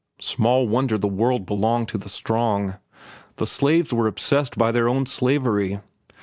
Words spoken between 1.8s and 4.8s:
to the strong. The slaves were obsessed by